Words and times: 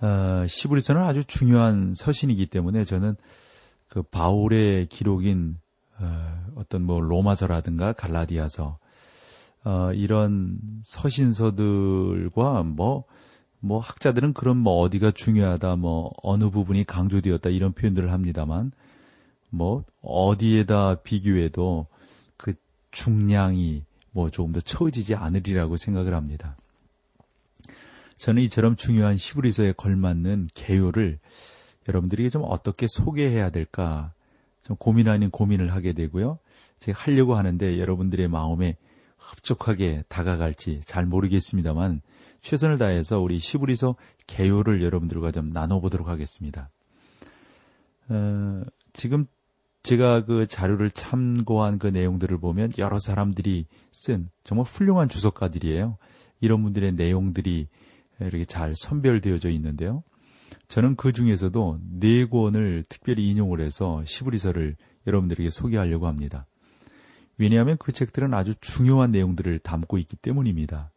어, 0.00 0.44
시브리서는 0.46 1.02
아주 1.02 1.24
중요한 1.24 1.94
서신이기 1.94 2.46
때문에 2.46 2.84
저는 2.84 3.16
그 3.88 4.02
바울의 4.02 4.86
기록인 4.86 5.58
어, 6.00 6.62
떤 6.68 6.82
뭐 6.82 7.00
로마서라든가 7.00 7.92
갈라디아서 7.92 8.78
어, 9.64 9.92
이런 9.94 10.58
서신서들과 10.84 12.62
뭐, 12.64 13.04
뭐 13.60 13.78
학자들은 13.78 14.34
그런 14.34 14.58
뭐 14.58 14.80
어디가 14.80 15.12
중요하다, 15.12 15.76
뭐 15.76 16.12
어느 16.22 16.50
부분이 16.50 16.84
강조되었다 16.84 17.48
이런 17.50 17.72
표현들을 17.72 18.12
합니다만 18.12 18.72
뭐 19.48 19.84
어디에다 20.02 20.96
비교해도 20.96 21.86
그 22.36 22.54
중량이 22.90 23.84
뭐 24.12 24.30
조금 24.30 24.52
더 24.52 24.60
처지지 24.60 25.14
않으리라고 25.14 25.76
생각을 25.76 26.14
합니다. 26.14 26.56
저는 28.16 28.42
이처럼 28.44 28.76
중요한 28.76 29.16
시브리서에 29.16 29.72
걸맞는 29.72 30.50
개요를 30.54 31.18
여러분들이 31.88 32.30
좀 32.30 32.42
어떻게 32.46 32.86
소개해야 32.86 33.50
될까 33.50 34.12
좀 34.62 34.76
고민 34.76 35.08
아닌 35.08 35.30
고민을 35.30 35.72
하게 35.72 35.92
되고요. 35.92 36.38
제가 36.78 36.98
하려고 36.98 37.34
하는데 37.34 37.78
여러분들의 37.78 38.28
마음에 38.28 38.76
흡족하게 39.18 40.04
다가갈지 40.08 40.80
잘 40.84 41.06
모르겠습니다만 41.06 42.02
최선을 42.40 42.78
다해서 42.78 43.20
우리 43.20 43.38
시브리서 43.38 43.96
개요를 44.26 44.82
여러분들과 44.82 45.32
좀 45.32 45.50
나눠보도록 45.50 46.08
하겠습니다. 46.08 46.70
어, 48.08 48.62
지금 48.92 49.26
제가 49.82 50.24
그 50.24 50.46
자료를 50.46 50.90
참고한 50.90 51.78
그 51.78 51.86
내용들을 51.86 52.38
보면 52.38 52.72
여러 52.78 52.98
사람들이 52.98 53.66
쓴 53.92 54.30
정말 54.42 54.64
훌륭한 54.66 55.08
주석가들이에요. 55.08 55.98
이런 56.40 56.62
분들의 56.62 56.92
내용들이 56.92 57.68
이렇게 58.20 58.44
잘 58.44 58.74
선별되어져 58.74 59.50
있는데요. 59.50 60.02
저는 60.68 60.96
그 60.96 61.12
중에서도 61.12 61.80
네 62.00 62.26
권을 62.26 62.84
특별히 62.88 63.28
인용을 63.28 63.60
해서 63.60 64.02
시브리서를 64.04 64.76
여러분들에게 65.06 65.50
소개하려고 65.50 66.06
합니다. 66.06 66.46
왜냐하면 67.36 67.76
그 67.78 67.92
책들은 67.92 68.32
아주 68.32 68.54
중요한 68.60 69.10
내용들을 69.10 69.58
담고 69.58 69.98
있기 69.98 70.16
때문입니다. 70.16 70.92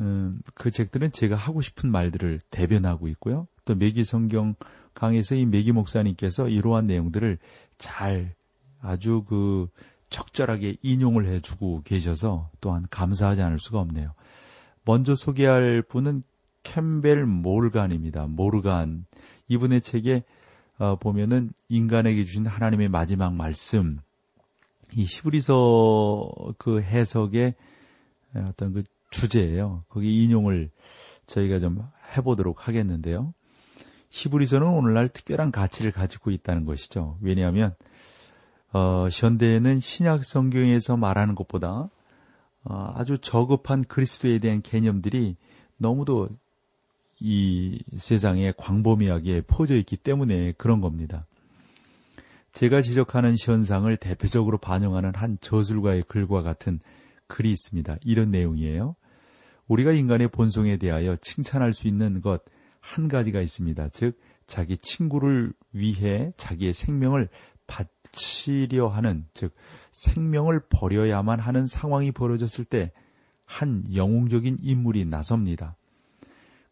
음, 0.00 0.40
그 0.54 0.70
책들은 0.70 1.12
제가 1.12 1.36
하고 1.36 1.60
싶은 1.60 1.90
말들을 1.90 2.40
대변하고 2.50 3.08
있고요. 3.08 3.46
또 3.64 3.74
매기 3.74 4.04
성경 4.04 4.54
강에서 4.94 5.34
이 5.34 5.44
매기 5.44 5.72
목사님께서 5.72 6.48
이러한 6.48 6.86
내용들을 6.86 7.38
잘 7.78 8.34
아주 8.80 9.24
그 9.28 9.68
적절하게 10.10 10.76
인용을 10.82 11.26
해주고 11.26 11.82
계셔서 11.82 12.50
또한 12.60 12.86
감사하지 12.90 13.42
않을 13.42 13.58
수가 13.58 13.80
없네요. 13.80 14.14
먼저 14.88 15.14
소개할 15.14 15.82
분은 15.82 16.22
캠벨 16.62 17.26
모르간입니다. 17.26 18.26
모르간. 18.26 19.04
이분의 19.46 19.82
책에 19.82 20.24
어, 20.78 20.96
보면은 20.96 21.50
인간에게 21.68 22.24
주신 22.24 22.46
하나님의 22.46 22.88
마지막 22.88 23.34
말씀, 23.34 23.98
이 24.94 25.04
히브리서 25.04 26.54
그 26.56 26.80
해석의 26.80 27.54
어떤 28.48 28.72
그 28.72 28.82
주제예요. 29.10 29.84
거기 29.90 30.24
인용을 30.24 30.70
저희가 31.26 31.58
좀 31.58 31.82
해보도록 32.16 32.66
하겠는데요. 32.66 33.34
히브리서는 34.08 34.66
오늘날 34.66 35.10
특별한 35.10 35.52
가치를 35.52 35.92
가지고 35.92 36.30
있다는 36.30 36.64
것이죠. 36.64 37.18
왜냐하면 37.20 37.74
어, 38.72 39.06
현대에는 39.12 39.80
신약 39.80 40.24
성경에서 40.24 40.96
말하는 40.96 41.34
것보다 41.34 41.68
어, 41.68 41.90
아주 42.64 43.18
저급한 43.18 43.84
그리스도에 43.84 44.38
대한 44.38 44.62
개념들이 44.62 45.36
너무도 45.76 46.28
이 47.20 47.82
세상에 47.96 48.52
광범위하게 48.56 49.42
퍼져 49.42 49.76
있기 49.76 49.96
때문에 49.96 50.52
그런 50.52 50.80
겁니다. 50.80 51.26
제가 52.52 52.80
지적하는 52.80 53.34
현상을 53.38 53.94
대표적으로 53.96 54.58
반영하는 54.58 55.12
한 55.14 55.38
저술가의 55.40 56.04
글과 56.08 56.42
같은 56.42 56.80
글이 57.26 57.50
있습니다. 57.50 57.96
이런 58.04 58.30
내용이에요. 58.30 58.96
우리가 59.66 59.92
인간의 59.92 60.28
본성에 60.28 60.76
대하여 60.78 61.16
칭찬할 61.16 61.72
수 61.72 61.88
있는 61.88 62.20
것 62.20 62.42
한 62.80 63.08
가지가 63.08 63.40
있습니다. 63.40 63.88
즉, 63.90 64.18
자기 64.46 64.76
친구를 64.78 65.52
위해 65.72 66.32
자기의 66.36 66.72
생명을 66.72 67.28
바치려 67.68 68.88
하는, 68.88 69.26
즉, 69.32 69.54
생명을 69.92 70.62
버려야만 70.68 71.38
하는 71.38 71.66
상황이 71.66 72.10
벌어졌을 72.10 72.64
때 72.64 72.90
한 73.48 73.82
영웅적인 73.94 74.58
인물이 74.60 75.06
나섭니다. 75.06 75.74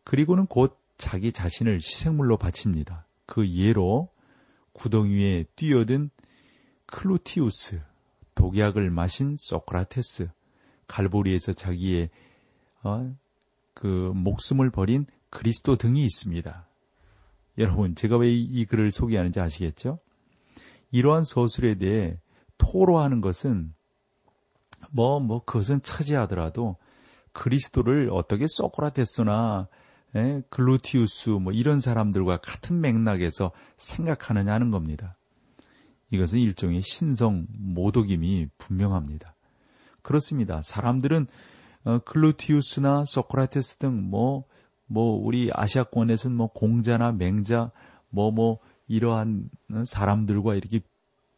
그리고는 0.04 0.46
곧 0.46 0.78
자기 0.98 1.32
자신을 1.32 1.76
희생물로 1.76 2.36
바칩니다. 2.36 3.06
그 3.24 3.48
예로 3.48 4.10
구덩이 4.72 5.14
위에 5.14 5.44
뛰어든 5.56 6.10
클루티우스, 6.84 7.80
독약을 8.34 8.90
마신 8.90 9.36
소크라테스, 9.38 10.28
갈보리에서 10.86 11.54
자기의 11.54 12.10
어, 12.82 13.16
그 13.72 14.12
목숨을 14.14 14.70
버린 14.70 15.06
그리스도 15.30 15.76
등이 15.76 16.04
있습니다. 16.04 16.68
여러분, 17.58 17.94
제가 17.94 18.18
왜 18.18 18.30
이 18.30 18.66
글을 18.66 18.90
소개하는지 18.90 19.40
아시겠죠? 19.40 19.98
이러한 20.90 21.24
서술에 21.24 21.76
대해 21.78 22.18
토로하는 22.58 23.20
것은 23.20 23.74
뭐, 24.90 25.20
뭐, 25.20 25.44
그것은 25.44 25.82
차치하더라도 25.82 26.76
그리스도를 27.32 28.10
어떻게 28.12 28.46
소크라테스나 28.48 29.68
에, 30.14 30.42
글루티우스 30.48 31.30
뭐 31.30 31.52
이런 31.52 31.80
사람들과 31.80 32.38
같은 32.38 32.80
맥락에서 32.80 33.52
생각하느냐는 33.76 34.70
겁니다. 34.70 35.16
이것은 36.10 36.38
일종의 36.38 36.82
신성 36.82 37.46
모독임이 37.50 38.48
분명합니다. 38.56 39.34
그렇습니다. 40.02 40.62
사람들은 40.62 41.26
어, 41.84 41.98
글루티우스나 41.98 43.04
소크라테스 43.04 43.76
등 43.78 44.08
뭐뭐 44.08 44.44
뭐 44.86 45.20
우리 45.22 45.50
아시아권에서는 45.52 46.36
뭐 46.36 46.46
공자나 46.48 47.12
맹자 47.12 47.72
뭐뭐 48.10 48.32
뭐 48.32 48.58
이러한 48.88 49.50
사람들과 49.84 50.54
이렇게 50.54 50.80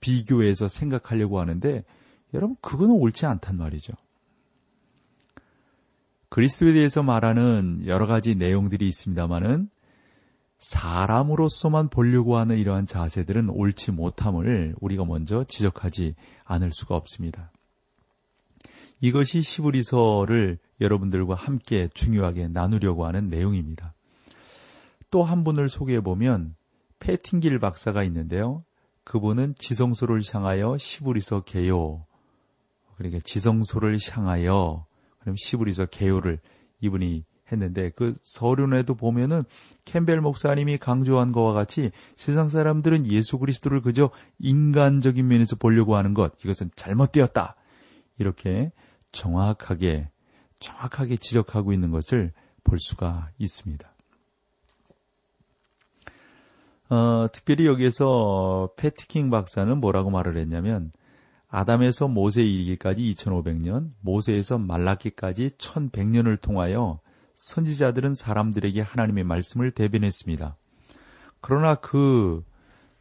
비교해서 0.01 0.69
생각하려고 0.69 1.41
하는데 1.41 1.85
여러분 2.35 2.57
그거는 2.61 2.95
옳지 2.95 3.27
않단 3.27 3.57
말이죠. 3.57 3.95
그리스도에 6.29 6.75
대해서 6.75 7.03
말하는 7.03 7.85
여러 7.87 8.07
가지 8.07 8.35
내용들이 8.35 8.87
있습니다만은 8.87 9.71
사람으로서만 10.59 11.89
보려고 11.89 12.37
하는 12.37 12.59
이러한 12.59 12.87
자세들은 12.87 13.49
옳지 13.49 13.93
못함을 13.93 14.75
우리가 14.81 15.05
먼저 15.05 15.45
지적하지 15.45 16.15
않을 16.45 16.71
수가 16.73 16.97
없습니다. 16.97 17.53
이것이 19.01 19.41
시브리서를 19.41 20.59
여러분들과 20.81 21.35
함께 21.35 21.89
중요하게 21.95 22.49
나누려고 22.49 23.07
하는 23.07 23.29
내용입니다. 23.29 23.95
또 25.11 25.23
한 25.23 25.45
분을 25.45 25.69
소개해 25.69 26.01
보면 26.01 26.55
패팅길 27.01 27.59
박사가 27.59 28.03
있는데요. 28.05 28.65
그분은 29.05 29.55
지성소를 29.57 30.21
향하여 30.33 30.77
시브리서 30.79 31.43
개요. 31.43 32.05
그러니까 32.97 33.21
지성소를 33.25 33.99
향하여 34.11 34.87
그럼 35.21 35.37
시브리서 35.37 35.87
개요를 35.87 36.41
이분이 36.81 37.25
했는데 37.51 37.91
그 37.97 38.15
서론에도 38.23 38.95
보면은 38.95 39.43
캠벨 39.85 40.21
목사님이 40.21 40.79
강조한 40.79 41.33
것과 41.33 41.53
같이 41.53 41.91
세상 42.17 42.49
사람들은 42.49 43.11
예수 43.11 43.39
그리스도를 43.39 43.81
그저 43.81 44.11
인간적인 44.39 45.27
면에서 45.27 45.57
보려고 45.57 45.97
하는 45.97 46.13
것 46.13 46.33
이것은 46.45 46.71
잘못되었다 46.75 47.57
이렇게 48.19 48.73
정확하게 49.13 50.11
정확하게 50.59 51.17
지적하고 51.17 51.73
있는 51.73 51.91
것을 51.91 52.33
볼 52.65 52.79
수가 52.79 53.31
있습니다. 53.39 53.91
어, 56.91 57.27
특별히 57.33 57.67
여기에서 57.67 58.71
패티킹 58.77 59.31
박사는 59.31 59.79
뭐라고 59.79 60.11
말을 60.11 60.37
했냐면 60.39 60.93
아담에서 61.49 62.09
모세 62.09 62.43
이르기까지 62.43 63.03
2500년, 63.15 63.91
모세에서 64.01 64.59
말라기까지 64.59 65.51
1100년을 65.59 66.41
통하여 66.41 67.01
선지자들은 67.35 68.15
사람들에게 68.15 68.81
하나님의 68.81 69.25
말씀을 69.25 69.71
대변했습니다. 69.71 70.57
그러나 71.41 71.75
그 71.77 72.45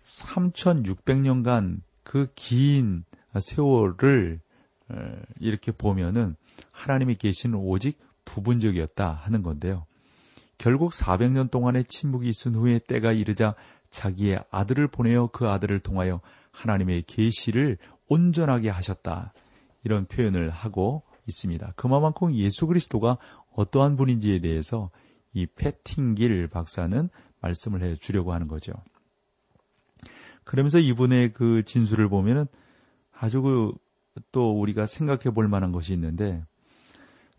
3600년간 0.03 1.81
그 2.03 2.27
긴 2.35 3.03
세월을 3.37 4.39
이렇게 5.39 5.71
보면은 5.71 6.35
하나님이 6.71 7.15
계시는 7.15 7.57
오직 7.57 7.99
부분적이었다 8.23 9.11
하는 9.11 9.43
건데요. 9.43 9.85
결국 10.57 10.91
400년 10.91 11.51
동안의 11.51 11.83
침묵이 11.85 12.29
있은 12.29 12.55
후에 12.55 12.79
때가 12.79 13.11
이르자 13.11 13.55
자기의 13.89 14.39
아들을 14.51 14.87
보내어 14.87 15.27
그 15.27 15.47
아들을 15.47 15.79
통하여 15.79 16.21
하나님의 16.51 17.03
계시를 17.03 17.77
온전하게 18.07 18.69
하셨다. 18.69 19.33
이런 19.83 20.05
표현을 20.05 20.49
하고 20.49 21.03
있습니다. 21.27 21.73
그만큼 21.75 22.33
예수 22.35 22.67
그리스도가 22.67 23.17
어떠한 23.53 23.95
분인지에 23.95 24.39
대해서 24.39 24.89
이 25.33 25.45
패팅길 25.45 26.47
박사는 26.47 27.09
말씀을 27.41 27.83
해 27.83 27.95
주려고 27.95 28.33
하는 28.33 28.47
거죠. 28.47 28.73
그러면서 30.43 30.79
이분의 30.79 31.33
그 31.33 31.63
진술을 31.63 32.09
보면은 32.09 32.45
아주 33.11 33.41
그 33.41 33.73
또 34.31 34.59
우리가 34.59 34.85
생각해 34.85 35.33
볼 35.33 35.47
만한 35.47 35.71
것이 35.71 35.93
있는데 35.93 36.43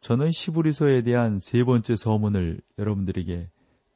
저는 0.00 0.30
시브리서에 0.30 1.02
대한 1.02 1.38
세 1.40 1.64
번째 1.64 1.94
서문을 1.96 2.60
여러분들에게 2.78 3.50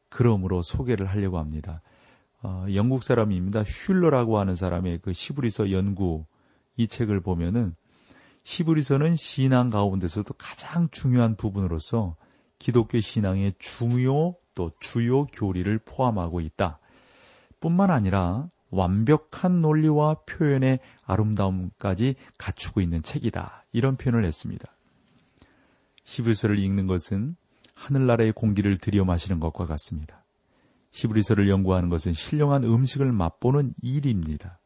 그럼으로 0.09 0.63
소개를 0.63 1.07
하려고 1.07 1.39
합니다. 1.39 1.81
어, 2.43 2.67
영국 2.75 3.05
사람입니다. 3.05 3.63
슐러라고 3.65 4.39
하는 4.39 4.55
사람의 4.55 5.01
그 5.03 5.13
시브리서 5.13 5.71
연구 5.71 6.25
이 6.77 6.89
책을 6.89 7.21
보면은 7.21 7.75
시브리서는 8.43 9.15
신앙 9.17 9.71
가운데서도 9.71 10.35
가장 10.35 10.89
중요한 10.91 11.37
부분으로서 11.37 12.17
기독교 12.59 12.99
신앙의 12.99 13.55
중요 13.59 14.35
또 14.55 14.73
주요 14.81 15.27
교리를 15.27 15.79
포함하고 15.85 16.41
있다. 16.41 16.81
뿐만 17.61 17.91
아니라 17.91 18.49
완벽한 18.71 19.61
논리와 19.61 20.17
표현의 20.27 20.81
아름다움까지 21.05 22.17
갖추고 22.39 22.81
있는 22.81 23.03
책이다. 23.03 23.65
이런 23.73 23.97
표현을 23.97 24.25
했습니다. 24.25 24.73
시브리서를 26.05 26.59
읽는 26.59 26.87
것은 26.87 27.37
하늘나라의 27.75 28.33
공기를 28.33 28.79
들여 28.79 29.05
마시는 29.05 29.39
것과 29.39 29.67
같습니다. 29.67 30.22
시브리서를 30.93 31.49
연구하는 31.49 31.89
것은 31.89 32.13
신령한 32.13 32.65
음식을 32.65 33.11
맛보는 33.13 33.75
일입니다. 33.83 34.59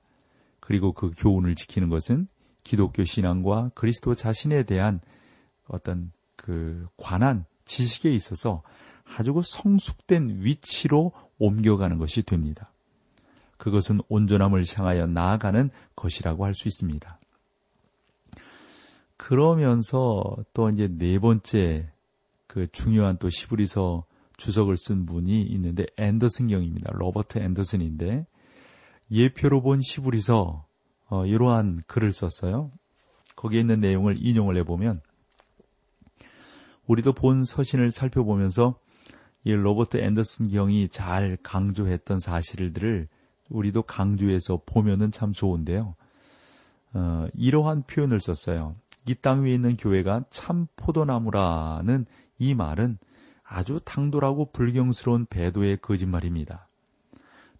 그리고 0.61 0.93
그 0.93 1.13
교훈을 1.17 1.55
지키는 1.55 1.89
것은 1.89 2.29
기독교 2.65 3.05
신앙과 3.05 3.71
그리스도 3.75 4.15
자신에 4.15 4.65
대한 4.65 5.01
어떤 5.69 6.13
그 6.35 6.87
관한 6.97 7.45
지식에 7.65 8.13
있어서 8.13 8.63
아주 9.05 9.33
그 9.33 9.43
성숙된 9.45 10.39
위치로 10.41 11.13
옮겨가는 11.39 11.99
것이 11.99 12.23
됩니다. 12.23 12.73
그것은 13.57 14.01
온전함을 14.09 14.65
향하여 14.77 15.07
나아가는 15.07 15.71
것이라고 15.95 16.45
할 16.45 16.55
수 16.55 16.69
있습니다. 16.69 17.19
그러면서 19.17 20.37
또 20.53 20.69
이제 20.71 20.89
네 20.91 21.19
번째 21.19 21.91
그 22.47 22.67
중요한 22.73 23.17
또 23.19 23.31
시브리서 23.31 24.05
주석을 24.37 24.77
쓴 24.77 25.07
분이 25.07 25.43
있는데 25.43 25.87
앤더슨 25.97 26.49
경입니다. 26.49 26.93
로버트 26.93 27.39
앤더슨인데 27.39 28.27
예표로 29.11 29.63
본 29.63 29.81
시브리서 29.83 30.67
어, 31.09 31.27
이러한 31.27 31.83
글을 31.87 32.13
썼어요. 32.13 32.71
거기에 33.37 33.61
있는 33.61 33.81
내용을 33.81 34.17
인용을 34.19 34.57
해보면 34.59 35.01
우리도 36.87 37.13
본 37.13 37.45
서신을 37.45 37.91
살펴보면서 37.91 38.79
이 39.45 39.53
로버트 39.53 39.99
앤더슨 39.99 40.49
경이 40.49 40.89
잘 40.89 41.39
강조했던 41.43 42.19
사실들을 42.19 43.09
우리도 43.49 43.83
강조해서 43.83 44.63
보면은 44.67 45.13
참 45.13 45.33
좋은데요. 45.33 45.95
어, 46.95 47.27
이러한 47.35 47.85
표현을 47.85 48.21
썼어요. 48.21 48.75
이 49.09 49.15
땅 49.15 49.45
위에 49.45 49.55
있는 49.55 49.77
교회가 49.77 50.25
참 50.31 50.67
포도나무라는 50.75 52.07
이 52.39 52.55
말은 52.55 52.99
아주 53.49 53.81
당돌하고 53.85 54.51
불경스러운 54.53 55.27
배도의 55.27 55.79
거짓말입니다. 55.79 56.69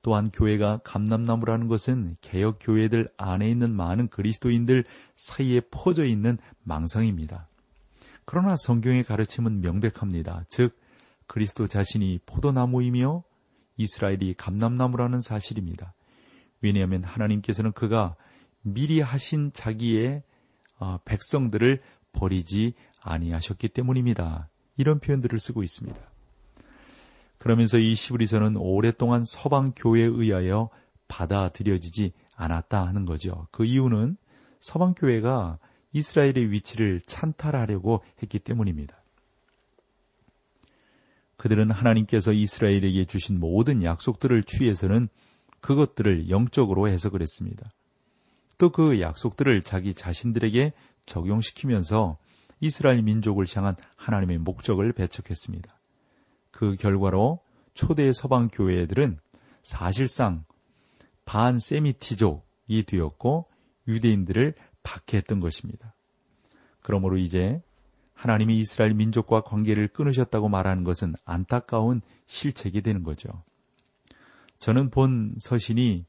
또한 0.03 0.31
교회가 0.31 0.81
감남나무라는 0.85 1.67
것은 1.69 2.17
개혁 2.21 2.59
교회들 2.61 3.11
안에 3.17 3.51
있는 3.51 3.75
많은 3.75 4.09
그리스도인들 4.09 4.85
사이에 5.17 5.61
퍼져 5.71 6.05
있는 6.05 6.39
망상입니다. 6.63 7.49
그러나 8.25 8.57
성경의 8.57 9.05
가르침은 9.05 9.61
명백합니다. 9.61 10.45
즉 10.49 10.77
그리스도 11.27 11.67
자신이 11.67 12.21
포도나무이며 12.27 13.25
이스라엘이 13.77 14.35
감남나무라는 14.35 15.21
사실입니다. 15.21 15.95
왜냐하면 16.61 17.05
하나님께서는 17.05 17.73
그가 17.73 18.17
미리 18.63 19.01
하신 19.01 19.53
자기의 19.53 20.23
어, 20.79 20.99
백성들을 21.05 21.83
버리지 22.13 22.75
아니하셨기 23.03 23.69
때문입니다. 23.69 24.49
이런 24.77 24.99
표현들을 24.99 25.39
쓰고 25.39 25.63
있습니다. 25.63 25.99
그러면서 27.39 27.79
이 27.79 27.95
시브리서는 27.95 28.57
오랫동안 28.57 29.23
서방 29.25 29.73
교회에 29.77 30.05
의하여 30.05 30.71
받아들여지지 31.09 32.13
않았다 32.35 32.87
하는 32.87 33.05
거죠. 33.05 33.47
그 33.51 33.65
이유는 33.65 34.17
서방 34.61 34.95
교회가 34.95 35.59
이스라엘의 35.93 36.51
위치를 36.51 37.01
찬탈하려고 37.07 38.03
했기 38.23 38.39
때문입니다. 38.39 38.97
그들은 41.37 41.71
하나님께서 41.71 42.33
이스라엘에게 42.33 43.05
주신 43.05 43.39
모든 43.39 43.83
약속들을 43.83 44.43
취해서는 44.45 45.09
그것들을 45.61 46.31
영적으로 46.31 46.89
해석을 46.89 47.23
했습니다. 47.23 47.71
또 48.59 48.71
그 48.71 49.01
약속들을 49.01 49.63
자기 49.63 49.93
자신들에게 49.95 50.73
적용시키면서 51.05 52.17
이스라엘 52.61 53.03
민족을 53.03 53.47
향한 53.55 53.77
하나님의 53.97 54.39
목적을 54.39 54.93
배척했습니다. 54.93 55.79
그 56.51 56.75
결과로 56.77 57.41
초대 57.75 58.11
서방 58.13 58.49
교회들은 58.49 59.19
사실상 59.63 60.45
반세미티족이 61.27 62.85
되었고 62.85 63.47
유대인들을 63.89 64.55
박해했던 64.83 65.41
것입니다. 65.41 65.95
그러므로 66.81 67.19
이제 67.19 67.61
하나님이 68.15 68.59
이스라엘 68.59 68.95
민족과 68.95 69.43
관계를 69.43 69.89
끊으셨다고 69.89 70.49
말하는 70.49 70.85
것은 70.85 71.15
안타까운 71.25 72.01
실책이 72.27 72.81
되는 72.81 73.03
거죠. 73.03 73.29
저는 74.59 74.89
본 74.91 75.35
서신이 75.39 76.07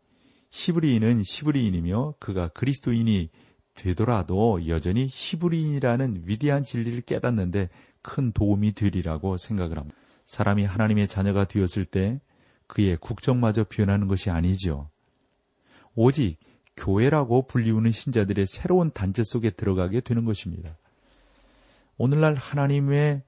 시브리인은 0.49 1.23
시브리인이며 1.23 2.15
그가 2.19 2.47
그리스도인이 2.49 3.29
되더라도 3.77 4.67
여전히 4.67 5.07
시브리인이라는 5.07 6.23
위대한 6.25 6.63
진리를 6.63 7.01
깨닫는데 7.01 7.69
큰 8.01 8.31
도움이 8.33 8.73
되리라고 8.73 9.37
생각을 9.37 9.77
합니다. 9.77 9.97
사람이 10.25 10.65
하나님의 10.65 11.07
자녀가 11.07 11.45
되었을 11.45 11.85
때 11.85 12.19
그의 12.67 12.97
국적마저 12.97 13.63
표현하는 13.63 14.07
것이 14.07 14.29
아니죠. 14.29 14.89
오직 15.95 16.37
교회라고 16.75 17.47
불리우는 17.47 17.91
신자들의 17.91 18.45
새로운 18.45 18.91
단체 18.91 19.23
속에 19.23 19.51
들어가게 19.51 20.01
되는 20.01 20.25
것입니다. 20.25 20.77
오늘날 21.97 22.35
하나님의 22.35 23.23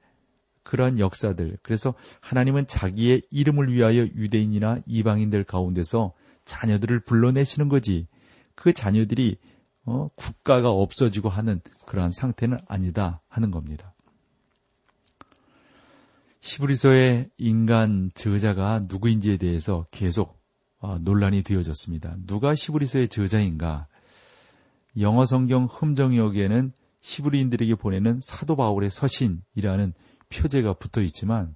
그러한 0.63 0.99
역사들, 0.99 1.57
그래서 1.63 1.95
하나님은 2.21 2.67
자기의 2.67 3.23
이름을 3.31 3.73
위하여 3.73 4.01
유대인이나 4.01 4.79
이방인들 4.85 5.45
가운데서 5.45 6.13
자녀들을 6.45 6.99
불러내시는 7.01 7.69
거지. 7.69 8.07
그 8.53 8.73
자녀들이 8.73 9.37
어, 9.89 10.09
국가가 10.15 10.69
없어지고 10.69 11.29
하는 11.29 11.61
그러한 11.85 12.11
상태는 12.11 12.59
아니다 12.67 13.21
하는 13.27 13.49
겁니다. 13.49 13.93
시브리서의 16.41 17.29
인간 17.37 18.11
저자가 18.13 18.85
누구인지에 18.87 19.37
대해서 19.37 19.85
계속 19.91 20.39
어, 20.79 20.97
논란이 20.99 21.43
되어졌습니다. 21.43 22.15
누가 22.25 22.55
시브리서의 22.55 23.09
저자인가? 23.09 23.87
영어 24.99 25.25
성경 25.25 25.65
흠정역에는 25.65 26.71
시브리인들에게 27.01 27.75
보내는 27.75 28.19
사도 28.21 28.55
바울의 28.55 28.89
서신이라는 28.89 29.93
표제가 30.29 30.73
붙어 30.73 31.01
있지만 31.01 31.55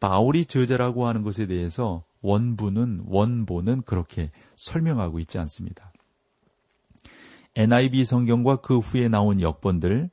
바울이 0.00 0.44
저자라고 0.44 1.06
하는 1.06 1.22
것에 1.22 1.46
대해서 1.46 2.04
원부는 2.20 3.02
원본은 3.06 3.82
그렇게 3.82 4.30
설명하고 4.56 5.20
있지 5.20 5.38
않습니다. 5.38 5.92
NIV 7.56 8.04
성경과 8.04 8.56
그 8.56 8.78
후에 8.78 9.08
나온 9.08 9.40
역본들, 9.40 10.10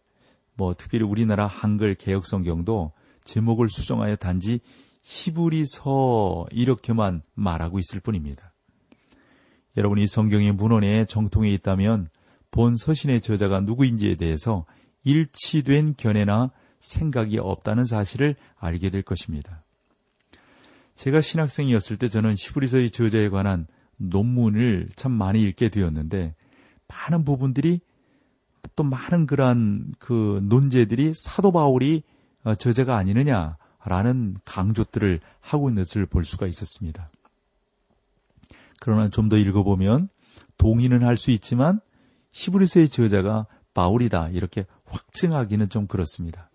뭐 0.55 0.73
특별히 0.73 1.03
우리나라 1.03 1.45
한글 1.45 1.93
개혁 1.93 2.25
성경도 2.25 2.93
제목을 3.25 3.67
수정하여 3.67 4.15
단지 4.15 4.61
히브리서 5.01 6.47
이렇게만 6.51 7.21
말하고 7.35 7.79
있을 7.79 7.99
뿐입니다. 7.99 8.53
여러분이 9.75 10.07
성경의 10.07 10.53
문헌에 10.53 11.05
정통해 11.05 11.51
있다면 11.51 12.07
본 12.49 12.77
서신의 12.77 13.19
저자가 13.19 13.59
누구인지에 13.59 14.15
대해서 14.15 14.65
일치된 15.03 15.95
견해나 15.97 16.51
생각이 16.79 17.39
없다는 17.39 17.83
사실을 17.83 18.35
알게 18.55 18.89
될 18.89 19.01
것입니다. 19.01 19.65
제가 20.95 21.19
신학생이었을 21.19 21.97
때 21.97 22.07
저는 22.07 22.35
시브리서의 22.35 22.91
저자에 22.91 23.27
관한 23.27 23.67
논문을 23.97 24.89
참 24.95 25.11
많이 25.11 25.41
읽게 25.41 25.69
되었는데 25.69 26.35
많은 26.87 27.25
부분들이 27.25 27.81
또 28.75 28.83
많은 28.83 29.25
그러한 29.27 29.93
그 29.99 30.39
논제들이 30.43 31.13
사도 31.13 31.51
바울이 31.51 32.03
어, 32.43 32.55
저자가 32.55 32.97
아니느냐라는 32.97 34.37
강조들을 34.45 35.19
하고 35.41 35.69
있는 35.69 35.83
것을 35.83 36.05
볼 36.05 36.23
수가 36.25 36.47
있었습니다. 36.47 37.09
그러나 38.79 39.07
좀 39.09 39.29
더 39.29 39.37
읽어보면 39.37 40.09
동의는 40.57 41.03
할 41.03 41.17
수 41.17 41.31
있지만 41.31 41.79
히브리서의 42.33 42.89
저자가 42.89 43.47
바울이다 43.73 44.29
이렇게 44.29 44.65
확증하기는 44.85 45.69
좀 45.69 45.87
그렇습니다. 45.87 46.49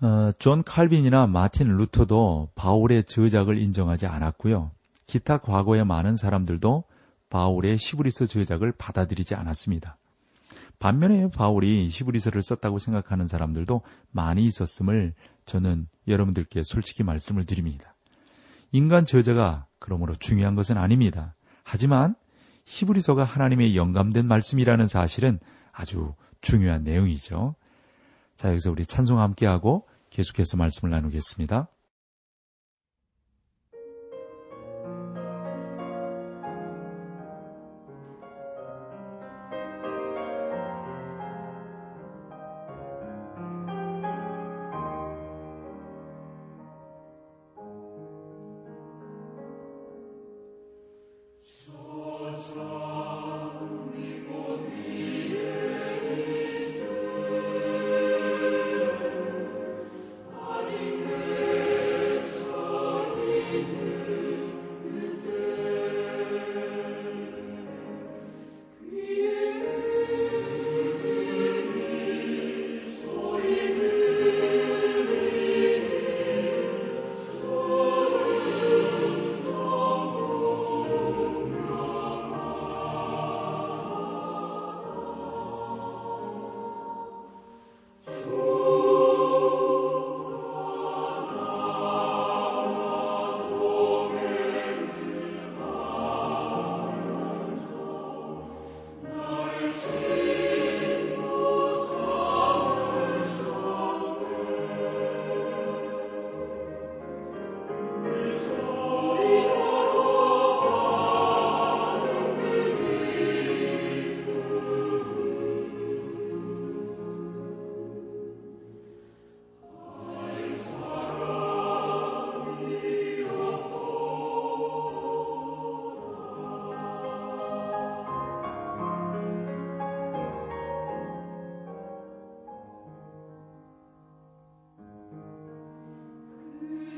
어, 0.00 0.30
존 0.38 0.62
칼빈이나 0.62 1.26
마틴 1.26 1.68
루터도 1.76 2.50
바울의 2.54 3.04
저작을 3.04 3.58
인정하지 3.58 4.06
않았고요. 4.06 4.70
기타 5.06 5.38
과거의 5.38 5.84
많은 5.84 6.16
사람들도 6.16 6.84
바울의 7.30 7.78
히브리서 7.78 8.26
저작을 8.26 8.72
받아들이지 8.72 9.34
않았습니다. 9.34 9.98
반면에 10.78 11.28
바울이 11.28 11.90
히브리서를 11.90 12.42
썼다고 12.42 12.78
생각하는 12.78 13.26
사람들도 13.26 13.82
많이 14.10 14.44
있었음을 14.44 15.14
저는 15.44 15.88
여러분들께 16.06 16.62
솔직히 16.64 17.02
말씀을 17.02 17.46
드립니다. 17.46 17.94
인간 18.70 19.06
저자가 19.06 19.66
그러므로 19.78 20.14
중요한 20.14 20.54
것은 20.54 20.76
아닙니다. 20.76 21.34
하지만 21.64 22.14
히브리서가 22.66 23.24
하나님의 23.24 23.76
영감된 23.76 24.26
말씀이라는 24.26 24.86
사실은 24.86 25.40
아주 25.72 26.14
중요한 26.40 26.84
내용이죠. 26.84 27.54
자, 28.36 28.50
여기서 28.50 28.70
우리 28.70 28.86
찬송 28.86 29.20
함께하고 29.20 29.88
계속해서 30.10 30.56
말씀을 30.56 30.90
나누겠습니다. 30.92 31.68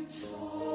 좋. 0.06 0.69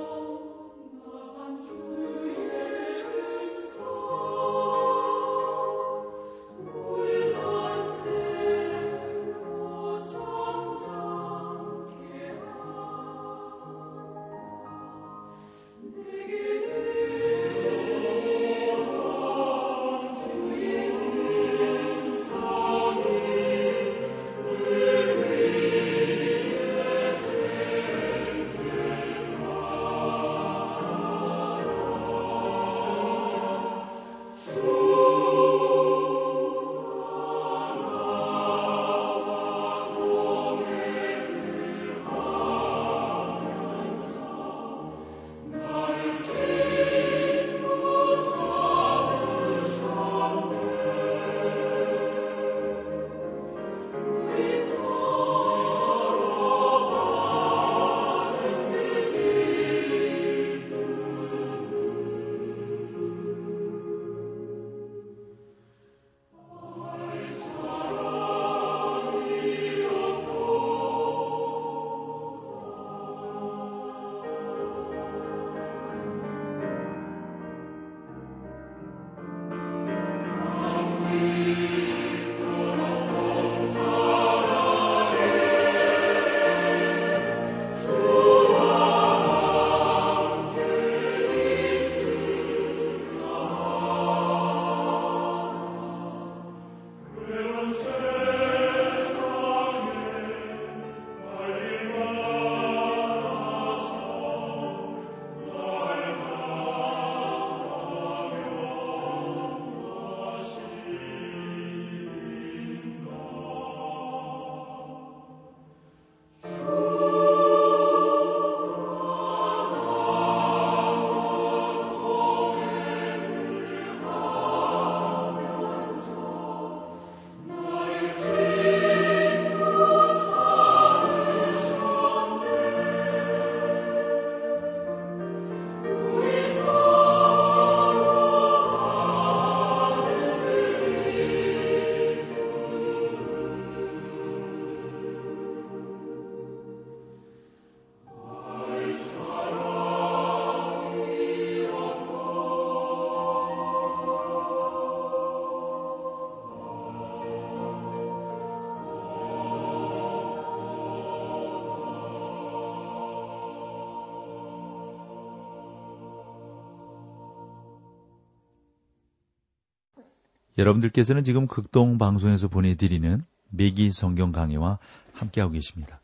여러분들께서는 170.57 171.23
지금 171.23 171.47
극동 171.47 171.97
방송에서 171.97 172.47
보내드리는 172.47 173.23
매기 173.49 173.91
성경 173.91 174.31
강의와 174.31 174.79
함께하고 175.13 175.53
계십니다. 175.53 175.99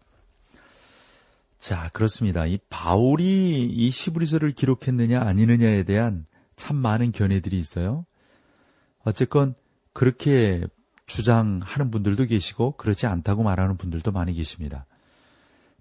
자, 1.59 1.89
그렇습니다. 1.93 2.45
이 2.45 2.57
바울이 2.69 3.67
이 3.71 3.91
시브리서를 3.91 4.51
기록했느냐 4.51 5.21
아니느냐에 5.21 5.83
대한 5.83 6.25
참 6.55 6.75
많은 6.75 7.11
견해들이 7.11 7.57
있어요. 7.59 8.05
어쨌건 9.03 9.53
그렇게 9.93 10.65
주장하는 11.05 11.91
분들도 11.91 12.25
계시고 12.25 12.77
그렇지 12.77 13.05
않다고 13.05 13.43
말하는 13.43 13.77
분들도 13.77 14.11
많이 14.11 14.33
계십니다. 14.33 14.85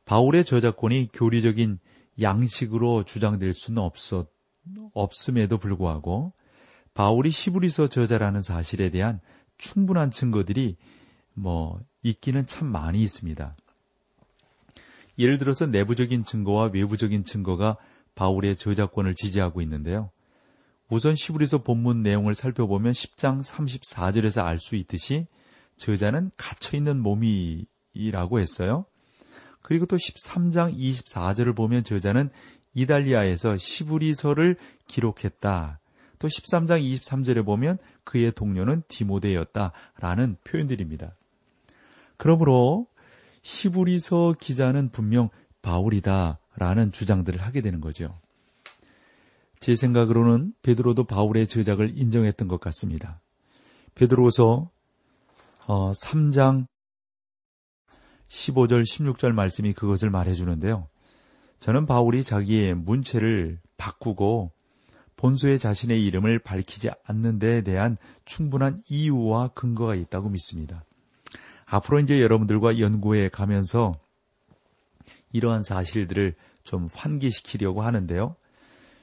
바울의 0.04 0.44
저작권이 0.44 1.10
교리적인 1.12 1.78
양식으로 2.20 3.04
주장될 3.04 3.52
수는 3.52 3.80
없었, 3.82 4.28
없음에도 4.92 5.58
불구하고 5.58 6.32
바울이 6.94 7.30
시브리서 7.30 7.88
저자라는 7.88 8.40
사실에 8.40 8.90
대한 8.90 9.20
충분한 9.58 10.10
증거들이 10.10 10.76
뭐 11.34 11.80
있기는 12.02 12.46
참 12.46 12.68
많이 12.68 13.02
있습니다. 13.02 13.56
예를 15.18 15.38
들어서 15.38 15.66
내부적인 15.66 16.24
증거와 16.24 16.70
외부적인 16.72 17.24
증거가 17.24 17.76
바울의 18.14 18.56
저작권을 18.56 19.14
지지하고 19.14 19.60
있는데요. 19.62 20.10
우선 20.88 21.14
시브리서 21.14 21.62
본문 21.62 22.02
내용을 22.02 22.34
살펴보면 22.34 22.92
10장 22.92 23.42
34절에서 23.42 24.44
알 24.44 24.58
수 24.58 24.76
있듯이 24.76 25.26
저자는 25.76 26.30
갇혀있는 26.36 27.00
몸이라고 27.00 28.40
했어요. 28.40 28.84
그리고 29.62 29.86
또 29.86 29.96
13장 29.96 30.76
24절을 30.76 31.56
보면 31.56 31.84
저자는 31.84 32.30
이달리아에서 32.74 33.56
시브리서를 33.56 34.56
기록했다. 34.86 35.79
또 36.20 36.28
13장 36.28 36.80
23절에 36.80 37.44
보면 37.44 37.78
그의 38.04 38.30
동료는 38.30 38.82
디모데였다라는 38.88 40.36
표현들입니다. 40.44 41.16
그러므로 42.18 42.86
시브리서 43.42 44.34
기자는 44.38 44.90
분명 44.90 45.30
바울이다라는 45.62 46.92
주장들을 46.92 47.40
하게 47.40 47.62
되는 47.62 47.80
거죠. 47.80 48.20
제 49.60 49.74
생각으로는 49.74 50.52
베드로도 50.62 51.04
바울의 51.04 51.46
저작을 51.46 51.98
인정했던 51.98 52.48
것 52.48 52.60
같습니다. 52.60 53.20
베드로서 53.94 54.70
3장 55.66 56.62
어, 56.62 56.66
15절 58.28 58.82
16절 58.82 59.32
말씀이 59.32 59.72
그것을 59.72 60.10
말해 60.10 60.34
주는데요. 60.34 60.88
저는 61.58 61.86
바울이 61.86 62.24
자기의 62.24 62.74
문체를 62.74 63.58
바꾸고 63.78 64.52
본소의 65.20 65.58
자신의 65.58 66.02
이름을 66.06 66.38
밝히지 66.38 66.88
않는 67.04 67.38
데에 67.38 67.62
대한 67.62 67.98
충분한 68.24 68.82
이유와 68.88 69.48
근거가 69.48 69.94
있다고 69.94 70.30
믿습니다. 70.30 70.82
앞으로 71.66 72.00
이제 72.00 72.22
여러분들과 72.22 72.78
연구해 72.78 73.28
가면서 73.28 73.92
이러한 75.32 75.62
사실들을 75.62 76.34
좀 76.64 76.88
환기시키려고 76.94 77.82
하는데요. 77.82 78.34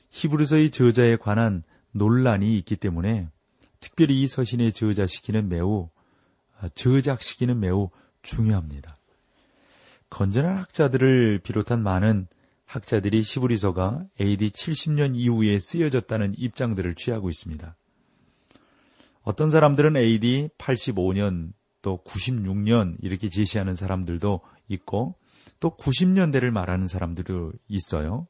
히브리서의 0.09 0.71
저자에 0.71 1.17
관한 1.17 1.61
논란이 1.91 2.57
있기 2.57 2.77
때문에 2.77 3.29
특별히 3.79 4.19
이 4.19 4.27
서신의 4.27 4.73
저자시키는 4.73 5.49
매우 5.49 5.89
저작시키는 6.73 7.59
매우 7.59 7.91
중요합니다. 8.23 8.97
건전한 10.09 10.57
학자들을 10.57 11.41
비롯한 11.43 11.83
많은 11.83 12.27
학자들이 12.67 13.23
시브리서가 13.23 14.05
AD 14.19 14.49
70년 14.49 15.15
이후에 15.15 15.57
쓰여졌다는 15.57 16.35
입장들을 16.37 16.95
취하고 16.95 17.29
있습니다. 17.29 17.75
어떤 19.23 19.49
사람들은 19.49 19.95
AD 19.95 20.49
85년 20.57 21.53
또 21.81 22.03
96년 22.05 22.97
이렇게 23.01 23.29
제시하는 23.29 23.73
사람들도 23.73 24.41
있고 24.67 25.15
또 25.59 25.75
90년대를 25.77 26.49
말하는 26.49 26.87
사람들도 26.87 27.53
있어요. 27.69 28.27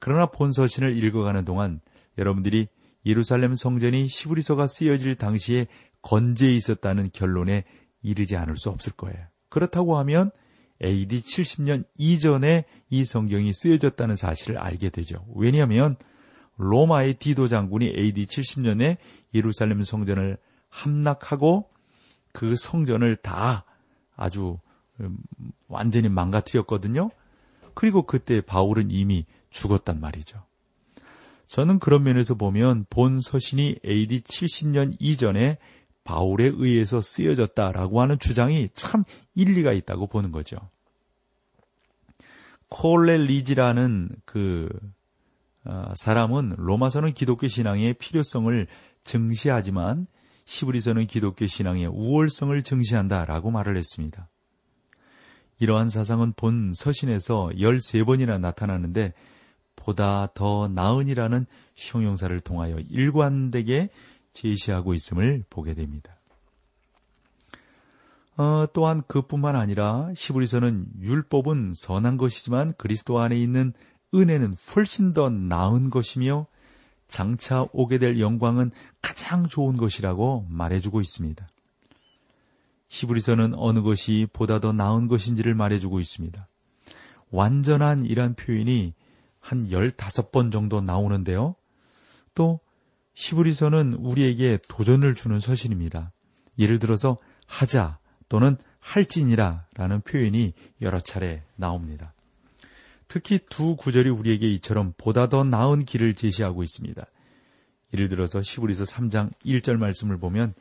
그러나 0.00 0.26
본서신을 0.26 1.02
읽어가는 1.02 1.44
동안 1.44 1.80
여러분들이 2.18 2.68
예루살렘 3.04 3.54
성전이 3.54 4.08
시브리서가 4.08 4.66
쓰여질 4.66 5.16
당시에 5.16 5.66
건재해 6.00 6.54
있었다는 6.54 7.10
결론에 7.12 7.64
이르지 8.02 8.36
않을 8.36 8.56
수 8.56 8.70
없을 8.70 8.92
거예요. 8.92 9.26
그렇다고 9.48 9.98
하면 9.98 10.30
AD 10.82 11.20
70년 11.20 11.84
이전에 11.96 12.64
이 12.90 13.04
성경이 13.04 13.52
쓰여졌다는 13.52 14.16
사실을 14.16 14.58
알게 14.58 14.90
되죠. 14.90 15.24
왜냐하면 15.34 15.96
로마의 16.56 17.14
디도 17.14 17.48
장군이 17.48 17.92
AD 17.96 18.26
70년에 18.26 18.96
예루살렘 19.34 19.82
성전을 19.82 20.38
함락하고 20.68 21.70
그 22.32 22.54
성전을 22.56 23.16
다 23.16 23.64
아주 24.16 24.58
음, 25.00 25.18
완전히 25.68 26.08
망가뜨렸거든요. 26.08 27.10
그리고 27.74 28.02
그때 28.02 28.40
바울은 28.40 28.90
이미 28.90 29.26
죽었단 29.50 30.00
말이죠. 30.00 30.42
저는 31.46 31.78
그런 31.78 32.02
면에서 32.02 32.34
보면 32.34 32.86
본 32.88 33.20
서신이 33.20 33.76
AD 33.84 34.20
70년 34.20 34.96
이전에 34.98 35.58
바울에 36.04 36.50
의해서 36.52 37.00
쓰여졌다라고 37.00 38.00
하는 38.00 38.18
주장이 38.18 38.70
참 38.72 39.04
일리가 39.34 39.72
있다고 39.72 40.06
보는 40.06 40.32
거죠. 40.32 40.56
콜렐리지라는 42.72 44.08
그 44.24 44.68
어, 45.64 45.92
사람은 45.94 46.54
로마서는 46.56 47.12
기독교 47.12 47.46
신앙의 47.46 47.94
필요성을 47.94 48.66
증시하지만 49.04 50.06
시브리서는 50.46 51.06
기독교 51.06 51.46
신앙의 51.46 51.86
우월성을 51.86 52.60
증시한다라고 52.62 53.50
말을 53.50 53.76
했습니다. 53.76 54.28
이러한 55.60 55.90
사상은 55.90 56.32
본 56.32 56.72
서신에서 56.74 57.50
13번이나 57.54 58.40
나타나는데 58.40 59.12
보다 59.76 60.28
더 60.34 60.66
나은이라는 60.68 61.46
형용사를 61.76 62.40
통하여 62.40 62.78
일관되게 62.88 63.90
제시하고 64.32 64.94
있음을 64.94 65.44
보게 65.50 65.74
됩니다. 65.74 66.16
어, 68.36 68.66
또한 68.72 69.02
그뿐만 69.06 69.56
아니라 69.56 70.10
시브리서는 70.14 70.86
율법은 71.00 71.72
선한 71.74 72.16
것이지만 72.16 72.72
그리스도 72.78 73.20
안에 73.20 73.36
있는 73.36 73.72
은혜는 74.14 74.54
훨씬 74.74 75.12
더 75.12 75.28
나은 75.28 75.90
것이며 75.90 76.46
장차 77.06 77.66
오게 77.72 77.98
될 77.98 78.20
영광은 78.20 78.70
가장 79.02 79.46
좋은 79.46 79.76
것이라고 79.76 80.46
말해주고 80.48 81.00
있습니다. 81.00 81.46
시브리서는 82.88 83.54
어느 83.54 83.80
것이 83.80 84.26
보다 84.32 84.60
더 84.60 84.72
나은 84.72 85.08
것인지를 85.08 85.54
말해주고 85.54 86.00
있습니다. 86.00 86.46
완전한 87.30 88.04
이란 88.04 88.34
표현이 88.34 88.94
한 89.40 89.68
15번 89.68 90.52
정도 90.52 90.80
나오는데요. 90.80 91.54
또 92.34 92.60
시브리서는 93.14 93.94
우리에게 93.94 94.58
도전을 94.68 95.14
주는 95.14 95.38
서신입니다. 95.40 96.12
예를 96.58 96.78
들어서 96.78 97.18
하자 97.46 97.98
또는 98.32 98.56
할진이라 98.80 99.66
라는 99.74 100.00
표현이 100.00 100.54
여러 100.80 101.00
차례 101.00 101.42
나옵니다. 101.54 102.14
특히 103.06 103.38
두 103.50 103.76
구절이 103.76 104.08
우리에게 104.08 104.50
이처럼 104.54 104.94
보다 104.96 105.28
더 105.28 105.44
나은 105.44 105.84
길을 105.84 106.14
제시하고 106.14 106.62
있습니다. 106.62 107.04
예를 107.92 108.08
들어서 108.08 108.40
시브리서 108.40 108.84
3장 108.84 109.32
1절 109.44 109.76
말씀을 109.76 110.16
보면 110.16 110.54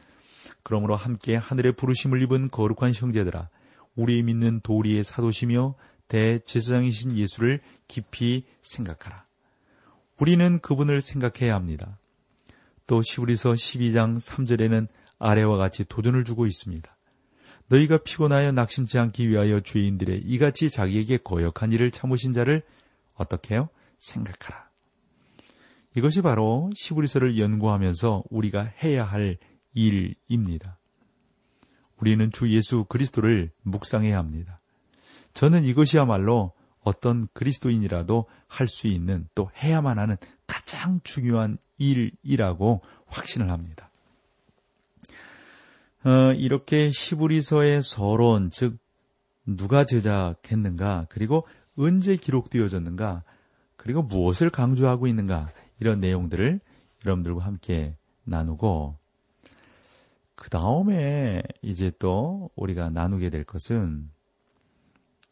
그러므로 0.63 0.97
함께 0.97 1.37
하늘의 1.37 1.77
부르심을 1.77 2.21
입은 2.23 2.49
거룩한 2.49 2.91
형제들아 2.93 3.47
우리 3.95 4.21
믿는 4.21 4.59
도리의 4.59 5.05
사도시며 5.05 5.75
대제사장이신 6.09 7.15
예수를 7.15 7.61
깊이 7.87 8.43
생각하라. 8.63 9.25
우리는 10.19 10.59
그분을 10.59 10.99
생각해야 10.99 11.55
합니다. 11.55 11.97
또 12.85 13.01
시브리서 13.01 13.53
12장 13.53 14.19
3절에는 14.19 14.89
아래와 15.19 15.55
같이 15.55 15.85
도전을 15.85 16.25
주고 16.25 16.45
있습니다. 16.45 16.97
너희가 17.71 17.99
피곤하여 17.99 18.51
낙심치 18.51 18.99
않기 18.99 19.29
위하여 19.29 19.61
죄인들의 19.61 20.23
이같이 20.25 20.69
자기에게 20.69 21.17
거역한 21.17 21.71
일을 21.71 21.89
참으신 21.91 22.33
자를 22.33 22.63
어떻게 23.13 23.55
해요? 23.55 23.69
생각하라. 23.97 24.69
이것이 25.95 26.21
바로 26.21 26.69
시브리서를 26.75 27.39
연구하면서 27.39 28.23
우리가 28.29 28.63
해야 28.83 29.05
할 29.05 29.37
일입니다. 29.73 30.79
우리는 31.97 32.31
주 32.31 32.51
예수 32.53 32.85
그리스도를 32.85 33.51
묵상해야 33.63 34.17
합니다. 34.17 34.59
저는 35.33 35.63
이것이야말로 35.63 36.53
어떤 36.81 37.27
그리스도인이라도 37.33 38.27
할 38.47 38.67
수 38.67 38.87
있는 38.87 39.29
또 39.33 39.49
해야만 39.55 39.97
하는 39.97 40.17
가장 40.45 40.99
중요한 41.03 41.57
일이라고 41.77 42.81
확신을 43.05 43.49
합니다. 43.49 43.90
어, 46.03 46.33
이렇게 46.33 46.91
시브리서의 46.91 47.83
서론, 47.83 48.49
즉 48.49 48.77
누가 49.45 49.85
제작했는가, 49.85 51.07
그리고 51.09 51.45
언제 51.77 52.15
기록되어졌는가, 52.15 53.23
그리고 53.77 54.03
무엇을 54.03 54.49
강조하고 54.49 55.07
있는가 55.07 55.49
이런 55.79 55.99
내용들을 55.99 56.59
여러분들과 57.05 57.43
함께 57.43 57.95
나누고 58.23 58.97
그 60.35 60.49
다음에 60.49 61.41
이제 61.61 61.91
또 61.99 62.49
우리가 62.55 62.89
나누게 62.89 63.29
될 63.29 63.43
것은 63.43 64.09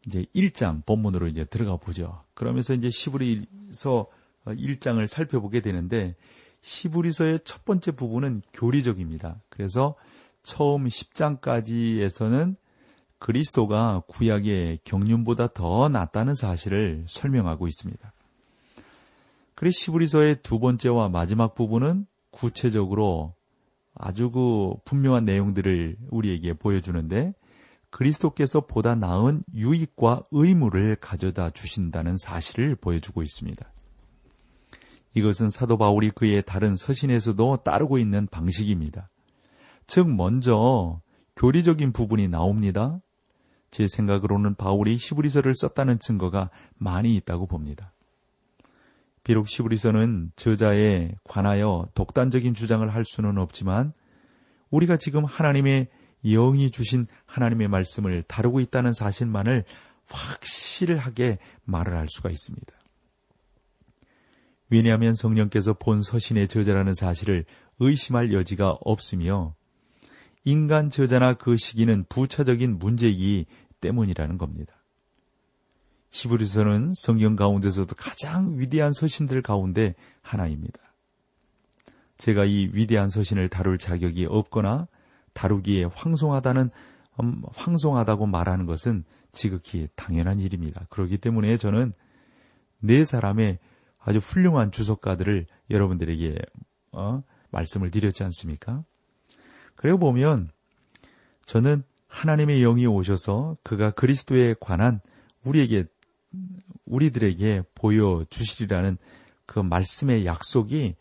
이제 0.08 0.26
1장 0.36 0.86
본문으로 0.86 1.28
이제 1.28 1.46
들어가 1.46 1.78
보죠. 1.78 2.24
그러면서 2.34 2.74
이제 2.74 2.90
시브리서 2.90 4.08
1장을 4.46 5.06
살펴보게 5.06 5.62
되는데 5.62 6.16
시브리서의 6.62 7.42
첫 7.44 7.66
번째 7.66 7.92
부분은 7.92 8.42
교리적입니다. 8.54 9.42
그래서 9.50 9.96
처음 10.50 10.86
10장까지에서는 10.86 12.56
그리스도가 13.20 14.02
구약의 14.08 14.80
경륜보다 14.84 15.50
더 15.54 15.90
낫다는 15.90 16.34
사실을 16.34 17.04
설명하고 17.08 17.68
있습니다. 17.68 18.12
그리고 19.54 19.72
시브리서의 19.72 20.42
두 20.42 20.58
번째와 20.58 21.10
마지막 21.10 21.54
부분은 21.54 22.08
구체적으로 22.32 23.36
아주 23.94 24.32
그 24.32 24.74
분명한 24.86 25.26
내용들을 25.26 25.98
우리에게 26.10 26.54
보여주는데 26.54 27.34
그리스도께서 27.92 28.62
보다 28.62 28.96
나은 28.96 29.44
유익과 29.54 30.24
의무를 30.32 30.96
가져다 30.96 31.52
주신다는 31.52 32.18
사실을 32.18 32.76
보여주고 32.76 33.22
있습니다. 33.22 33.72
이것은 35.14 35.52
사도 35.52 35.78
바울이 35.78 36.10
그의 36.10 36.44
다른 36.44 36.76
서신에서도 36.76 37.58
따르고 37.58 38.00
있는 38.00 38.26
방식입니다. 38.26 39.10
즉, 39.90 40.08
먼저 40.08 41.02
교리적인 41.36 41.94
부분이 41.94 42.28
나옵니다. 42.28 43.00
제 43.72 43.88
생각으로는 43.88 44.54
바울이 44.54 44.98
시브리서를 44.98 45.56
썼다는 45.56 45.98
증거가 45.98 46.52
많이 46.78 47.16
있다고 47.16 47.48
봅니다. 47.48 47.92
비록 49.24 49.50
시브리서는 49.50 50.32
저자에 50.36 51.16
관하여 51.24 51.88
독단적인 51.96 52.54
주장을 52.54 52.88
할 52.88 53.04
수는 53.04 53.40
없지만 53.40 53.94
우리가 54.70 54.98
지금 54.98 55.26
하나님의 55.26 55.88
영이 56.24 56.70
주신 56.70 57.08
하나님의 57.26 57.68
말씀을 57.68 58.22
다루고 58.28 58.60
있다는 58.60 58.94
사실만을 58.94 59.66
확실하게 60.06 61.40
말을 61.64 61.98
할 61.98 62.06
수가 62.08 62.30
있습니다. 62.30 62.74
왜냐하면 64.70 65.16
성령께서 65.16 65.74
본 65.74 66.04
서신의 66.04 66.48
저자라는 66.48 66.94
사실을 66.94 67.46
의심할 67.80 68.34
여지가 68.34 68.78
없으며 68.82 69.56
인간 70.50 70.90
저자나 70.90 71.36
그 71.36 71.58
시기는 71.58 72.06
부차적인 72.10 72.80
문제이기 72.80 73.46
때문이라는 73.82 74.38
겁니다. 74.40 74.74
히브리서는 76.10 76.94
성경 76.96 77.36
가운데서도 77.36 77.96
가장 77.96 78.58
위대한 78.58 78.92
서신들 78.92 79.44
가운데 79.44 79.94
하나입니다. 80.22 80.80
제가 82.18 82.46
이 82.46 82.72
위대한 82.74 83.10
서신을 83.10 83.50
다룰 83.50 83.78
자격이 83.78 84.26
없거나 84.26 84.88
다루기에 85.34 85.84
황송하다는 85.84 86.72
음, 87.22 87.42
황송하다고 87.54 88.26
말하는 88.26 88.66
것은 88.66 89.04
지극히 89.32 89.88
당연한 89.96 90.40
일입니다. 90.40 90.88
그렇기 90.90 91.20
때문에 91.20 91.58
저는 91.58 91.94
네 92.80 93.04
사람의 93.04 93.60
아주 94.00 94.18
훌륭한 94.18 94.72
주석가들을 94.72 95.46
여러분들에게 95.70 96.40
어, 96.94 97.22
말씀을 97.52 97.92
드렸지 97.92 98.24
않습니까? 98.24 98.84
그리고 99.80 99.98
보면 99.98 100.50
저는 101.46 101.84
하나님의 102.08 102.60
영이 102.60 102.86
오셔서 102.86 103.56
그가 103.64 103.92
그리스도에 103.92 104.56
관한 104.60 105.00
우리에게 105.46 105.86
우리들에게 106.84 107.64
보여 107.76 108.26
주시리라는 108.30 108.98
그 109.46 109.60
말씀의 109.60 110.26
약속이 110.26 110.96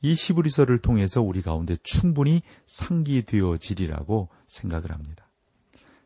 이 0.00 0.14
시브리서를 0.14 0.78
통해서 0.78 1.20
우리 1.20 1.42
가운데 1.42 1.76
충분히 1.82 2.40
상기되어지리라고 2.66 4.30
생각을 4.46 4.90
합니다. 4.90 5.30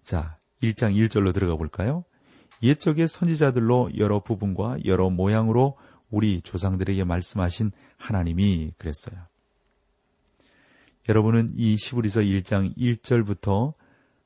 자, 0.03 0.39
1장 0.61 0.97
1절로 0.97 1.33
들어가 1.33 1.55
볼까요? 1.55 2.05
옛적의 2.65 3.07
선지자들로 3.07 3.91
여러 3.97 4.25
부분과 4.25 4.79
여러 4.87 5.09
모양으로 5.09 5.79
우리 6.11 6.41
조상들에게 6.43 7.05
말씀하신 7.05 7.71
하나님이 7.97 8.73
그랬어요. 8.77 9.29
여러분은 11.09 11.51
이 11.57 11.77
시브리서 11.77 12.21
1장 12.21 12.77
1절부터 12.77 13.75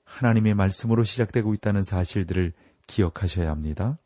하나님의 0.04 0.54
말씀으로 0.54 1.04
시작되고 1.04 1.54
있다는 1.54 1.82
사실들을 1.82 2.52
기억하셔야 2.86 3.50
합니다. 3.50 3.98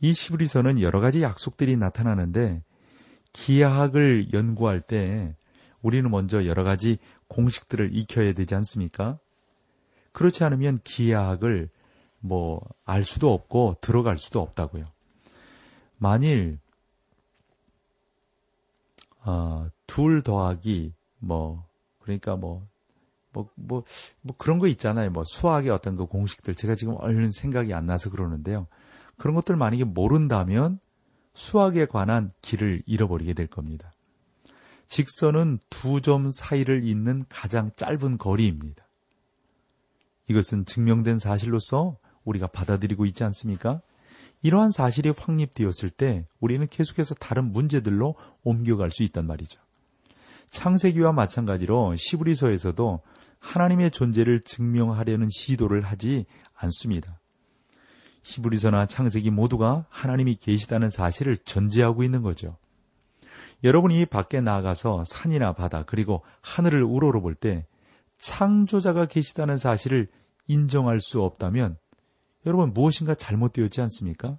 이 0.00 0.12
시브리서는 0.12 0.80
여러 0.80 1.00
가지 1.00 1.22
약속들이 1.22 1.76
나타나는데 1.76 2.62
기하학을 3.32 4.32
연구할 4.32 4.80
때 4.80 5.36
우리는 5.82 6.10
먼저 6.10 6.46
여러 6.46 6.64
가지 6.64 6.98
공식들을 7.28 7.94
익혀야 7.94 8.32
되지 8.32 8.54
않습니까? 8.54 9.18
그렇지 10.12 10.44
않으면 10.44 10.80
기하학을 10.82 11.68
뭐 12.20 12.60
알 12.88 13.04
수도 13.04 13.34
없고 13.34 13.76
들어갈 13.82 14.16
수도 14.16 14.40
없다고요. 14.40 14.86
만일 15.98 16.58
어, 19.26 19.68
둘 19.86 20.22
더하기 20.22 20.94
뭐 21.18 21.66
그러니까 22.00 22.36
뭐 22.36 22.66
뭐, 23.32 23.50
뭐, 23.54 23.84
뭐 24.22 24.34
그런 24.36 24.58
거 24.58 24.66
있잖아요. 24.68 25.10
뭐 25.10 25.22
수학의 25.24 25.70
어떤 25.70 25.96
그 25.96 26.06
공식들. 26.06 26.54
제가 26.54 26.74
지금 26.74 26.96
얼른 26.98 27.30
생각이 27.30 27.74
안 27.74 27.86
나서 27.86 28.10
그러는데요. 28.10 28.66
그런 29.16 29.34
것들 29.34 29.56
만약에 29.56 29.84
모른다면 29.84 30.80
수학에 31.34 31.86
관한 31.86 32.30
길을 32.42 32.82
잃어버리게 32.86 33.34
될 33.34 33.46
겁니다. 33.46 33.92
직선은 34.88 35.58
두 35.68 36.00
점 36.00 36.30
사이를 36.30 36.84
잇는 36.86 37.26
가장 37.28 37.70
짧은 37.76 38.18
거리입니다. 38.18 38.86
이것은 40.28 40.64
증명된 40.64 41.18
사실로서 41.18 41.98
우리가 42.24 42.46
받아들이고 42.48 43.06
있지 43.06 43.24
않습니까? 43.24 43.80
이러한 44.42 44.70
사실이 44.70 45.10
확립되었을 45.10 45.90
때 45.90 46.26
우리는 46.40 46.66
계속해서 46.66 47.14
다른 47.16 47.52
문제들로 47.52 48.14
옮겨갈 48.42 48.90
수 48.90 49.02
있단 49.02 49.26
말이죠. 49.26 49.60
창세기와 50.50 51.12
마찬가지로 51.12 51.96
시브리서에서도 51.96 53.00
하나님의 53.38 53.90
존재를 53.90 54.40
증명하려는 54.40 55.28
시도를 55.30 55.82
하지 55.82 56.26
않습니다. 56.54 57.20
히브리서나 58.22 58.86
창세기 58.86 59.30
모두가 59.30 59.86
하나님이 59.88 60.36
계시다는 60.36 60.90
사실을 60.90 61.36
전제하고 61.36 62.02
있는 62.02 62.22
거죠. 62.22 62.56
여러분이 63.64 64.06
밖에 64.06 64.40
나가서 64.40 65.04
산이나 65.06 65.52
바다 65.52 65.84
그리고 65.84 66.22
하늘을 66.42 66.82
우러러 66.82 67.20
볼 67.20 67.34
때 67.34 67.66
창조자가 68.18 69.06
계시다는 69.06 69.56
사실을 69.58 70.08
인정할 70.46 71.00
수 71.00 71.22
없다면 71.22 71.76
여러분 72.46 72.72
무엇인가 72.72 73.14
잘못되었지 73.14 73.80
않습니까? 73.82 74.38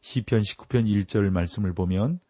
시편 0.00 0.42
19편 0.42 0.86
1절 0.86 1.30
말씀을 1.30 1.72
보면 1.72 2.20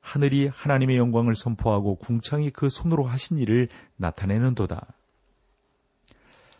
하늘이 0.00 0.46
하나님의 0.46 0.96
영광을 0.96 1.34
선포하고 1.34 1.96
궁창이 1.96 2.50
그 2.50 2.68
손으로 2.68 3.04
하신 3.04 3.38
일을 3.38 3.68
나타내는도다. 3.96 4.94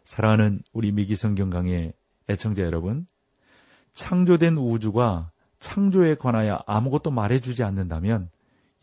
사랑하는 0.04 0.62
우리 0.72 0.92
미기성경 0.92 1.50
강의 1.50 1.92
애청자 2.28 2.62
여러분, 2.62 3.06
창조된 3.92 4.56
우주가 4.56 5.30
창조에 5.60 6.14
관하여 6.14 6.62
아무것도 6.66 7.10
말해주지 7.10 7.64
않는다면 7.64 8.30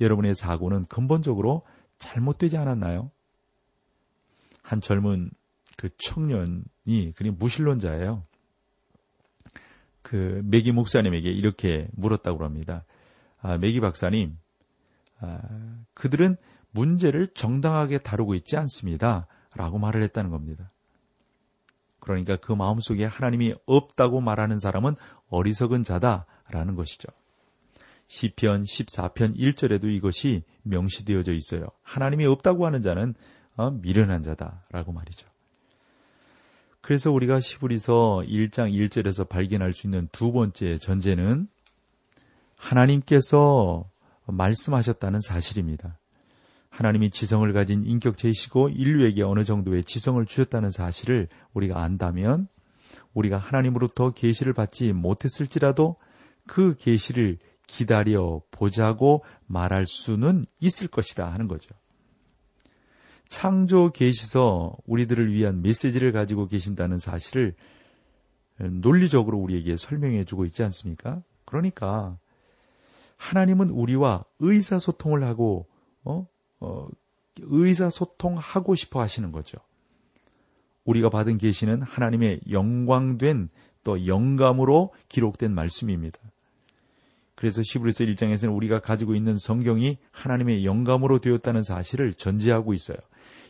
여러분의 0.02 0.36
사고는 0.36 0.86
근본적으로 0.86 1.64
잘못되지 1.98 2.58
않았나요? 2.58 3.12
한 4.62 4.82
젊은 4.82 5.32
그 5.78 5.90
청년이 5.98 7.14
그냥 7.16 7.36
무신론자예요. 7.40 8.24
그 10.02 10.42
메기 10.46 10.72
목사님에게 10.72 11.30
이렇게 11.30 11.88
물었다고 11.94 12.44
합니다. 12.44 12.86
아, 13.40 13.58
메기 13.58 13.80
박사님, 13.80 14.38
아, 14.38 14.45
그들은 15.94 16.38
문제를 16.72 17.28
정당하게 17.28 18.00
다루고 18.00 18.36
있지 18.36 18.58
않습니다. 18.58 19.28
라고 19.56 19.78
말을 19.80 20.04
했다는 20.04 20.30
겁니다. 20.30 20.72
그러니까 22.00 22.36
그 22.36 22.52
마음속에 22.52 23.06
하나님이 23.06 23.56
없다고 23.66 24.22
말하는 24.22 24.60
사람은 24.60 24.96
어리석은 25.30 25.84
자다라는 25.84 26.76
것이죠. 26.76 27.08
시편 28.08 28.64
14편 28.64 29.36
1절에도 29.36 29.86
이것이 29.86 30.44
명시되어져 30.64 31.34
있어요. 31.34 31.68
하나님이 31.82 32.26
없다고 32.26 32.66
하는 32.66 32.82
자는 32.82 33.16
어, 33.58 33.72
미련한 33.72 34.22
자다라고 34.22 34.92
말이죠. 34.92 35.28
그래서 36.82 37.12
우리가 37.12 37.40
시브리서 37.40 38.24
1장 38.28 38.72
1절에서 38.72 39.28
발견할 39.28 39.74
수 39.74 39.88
있는 39.88 40.08
두 40.12 40.32
번째 40.32 40.78
전제는 40.78 41.48
하나님께서 42.58 43.90
말씀하셨다는 44.28 45.22
사실입니다. 45.22 46.00
하나님이 46.70 47.10
지성을 47.10 47.52
가진 47.54 47.86
인격체이시고 47.86 48.70
인류에게 48.70 49.24
어느 49.24 49.44
정도의 49.44 49.84
지성을 49.84 50.24
주셨다는 50.26 50.72
사실을 50.72 51.30
우리가 51.54 51.82
안다면 51.82 52.48
우리가 53.14 53.38
하나님으로부터 53.38 54.12
계시를 54.12 54.54
받지 54.54 54.92
못했을지라도 54.92 55.96
그 56.48 56.76
계시를 56.78 57.38
기다려 57.66 58.42
보자고 58.52 59.24
말할 59.48 59.86
수는 59.86 60.46
있을 60.60 60.88
것이다 60.88 61.32
하는 61.32 61.48
거죠. 61.48 61.74
창조 63.28 63.92
계시서 63.92 64.76
우리들을 64.86 65.34
위한 65.34 65.62
메시지를 65.62 66.12
가지고 66.12 66.48
계신다는 66.48 66.98
사실을 66.98 67.56
논리적으로 68.58 69.38
우리에게 69.40 69.78
설명해 69.78 70.26
주고 70.26 70.46
있지 70.46 70.64
않습니까? 70.64 71.24
그러니까 71.44 72.18
하나님은 73.18 73.70
우리와 73.70 74.24
의사소통을 74.40 75.24
하고 75.24 75.68
어? 76.04 76.28
어, 76.60 76.88
의사소통하고 77.40 78.76
싶어 78.76 79.02
하시는 79.02 79.32
거죠. 79.32 79.58
우리가 80.86 81.10
받은 81.10 81.38
계시는 81.38 81.82
하나님의 81.82 82.42
영광된 82.52 83.50
또 83.84 84.08
영감으로 84.08 84.94
기록된 85.10 85.54
말씀입니다. 85.54 86.20
그래서 87.36 87.62
시브리서 87.64 88.06
1장에서는 88.06 88.56
우리가 88.56 88.80
가지고 88.80 89.14
있는 89.14 89.38
성경이 89.38 89.98
하나님의 90.12 90.66
영감으로 90.66 91.20
되었다는 91.20 91.64
사실을 91.64 92.14
전제하고 92.14 92.74
있어요. 92.74 92.98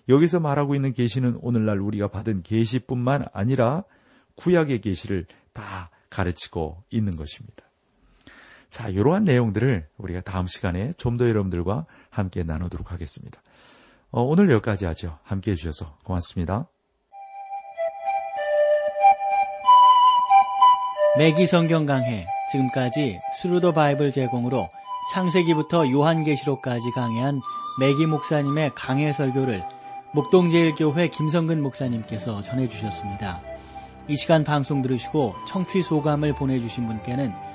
여기서 0.09 0.39
말하고 0.39 0.75
있는 0.75 0.93
계시는 0.93 1.39
오늘날 1.41 1.79
우리가 1.79 2.07
받은 2.07 2.43
계시뿐만 2.43 3.25
아니라 3.33 3.83
구약의 4.35 4.81
계시를 4.81 5.25
다 5.53 5.89
가르치고 6.09 6.83
있는 6.89 7.15
것입니다. 7.15 7.64
자, 8.75 8.89
이러한 8.89 9.23
내용들을 9.23 9.87
우리가 9.97 10.19
다음 10.19 10.47
시간에 10.47 10.91
좀 10.97 11.15
더 11.15 11.29
여러분들과 11.29 11.85
함께 12.09 12.43
나누도록 12.43 12.91
하겠습니다. 12.91 13.41
어, 14.11 14.21
오늘 14.21 14.51
여기까지 14.51 14.85
하죠. 14.85 15.17
함께 15.23 15.51
해주셔서 15.51 15.95
고맙습니다. 16.03 16.67
매기 21.17 21.47
성경 21.47 21.85
강해 21.85 22.25
지금까지 22.51 23.17
Thru 23.37 23.57
the 23.57 23.71
Bible 23.71 24.11
제공으로 24.11 24.67
창세기부터 25.13 25.89
요한계시록까지 25.89 26.91
강해한 26.91 27.39
매기 27.79 28.05
목사님의 28.05 28.71
강해 28.75 29.13
설교를 29.13 29.63
목동제일교회 30.11 31.07
김성근 31.07 31.61
목사님께서 31.61 32.41
전해주셨습니다. 32.41 33.39
이 34.09 34.17
시간 34.17 34.43
방송 34.43 34.81
들으시고 34.81 35.33
청취 35.47 35.81
소감을 35.81 36.33
보내주신 36.33 36.87
분께는 36.87 37.54